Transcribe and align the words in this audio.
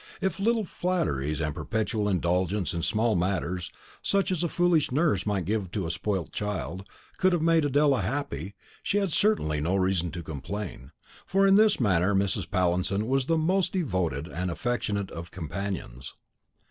If 0.19 0.39
little 0.39 0.65
flatteries, 0.65 1.39
and 1.41 1.51
a 1.51 1.53
perpetual 1.53 2.09
indulgence 2.09 2.73
in 2.73 2.79
all 2.79 2.83
small 2.83 3.15
matters, 3.15 3.71
such 4.01 4.31
as 4.31 4.43
a 4.43 4.47
foolish 4.47 4.91
nurse 4.91 5.27
might 5.27 5.45
give 5.45 5.69
to 5.73 5.85
a 5.85 5.91
spoilt 5.91 6.31
child, 6.31 6.89
could 7.17 7.33
have 7.33 7.41
made 7.43 7.65
Adela 7.65 8.01
happy, 8.01 8.55
she 8.81 8.97
had 8.97 9.11
certainly 9.11 9.61
no 9.61 9.75
reason 9.75 10.09
to 10.13 10.23
complain, 10.23 10.91
for 11.27 11.45
in 11.45 11.53
this 11.53 11.79
manner 11.79 12.15
Mrs. 12.15 12.49
Pallinson 12.49 13.05
was 13.05 13.27
the 13.27 13.37
most 13.37 13.73
devoted 13.73 14.27
and 14.27 14.49
affectionate 14.49 15.11
of 15.11 15.29
companions. 15.29 16.15